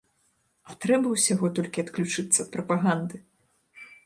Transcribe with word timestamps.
А 0.71 0.75
трэба 0.85 1.11
ўсяго 1.11 1.49
толькі 1.57 1.83
адключыцца 1.85 2.35
ад 2.45 2.49
прапаганды. 2.57 3.23